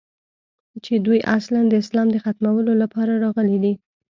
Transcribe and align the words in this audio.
چې 0.83 0.93
دوى 1.05 1.19
اصلاً 1.37 1.61
د 1.67 1.73
اسلام 1.83 2.07
د 2.11 2.17
ختمولو 2.25 2.71
لپاره 2.81 3.13
راغلي 3.23 3.57
دي. 3.63 3.73